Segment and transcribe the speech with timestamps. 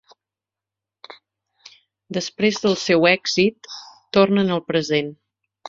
[2.19, 3.73] Després del seu èxit,
[4.19, 5.17] tornen al present.